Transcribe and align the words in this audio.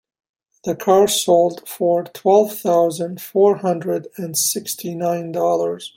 The 0.63 0.75
car 0.75 1.07
sold 1.07 1.61
for 1.69 2.03
twelve 2.05 2.57
thousand 2.57 3.21
four 3.21 3.57
hundred 3.57 4.07
and 4.17 4.35
sixty 4.35 4.95
nine 4.95 5.31
dollars. 5.31 5.89